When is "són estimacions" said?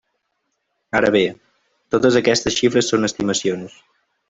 2.95-3.79